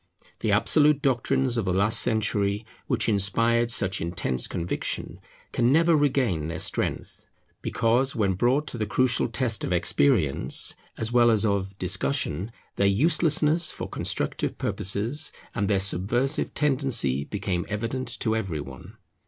[0.39, 5.19] The absolute doctrines of the last century which inspired such intense conviction,
[5.51, 7.23] can never regain their strength,
[7.61, 12.87] because, when brought to the crucial test of experience as well as of discussion, their
[12.87, 18.95] uselessness for constructive purposes and their subversive tendency became evident to every one.